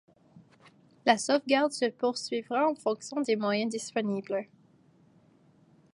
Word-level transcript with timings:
La 1.05 1.19
sauvegarde 1.19 1.73
se 1.73 1.91
poursuivra 1.91 2.67
en 2.67 2.73
fonction 2.75 3.21
des 3.21 3.35
moyens 3.35 3.69
disponibles. 3.71 4.47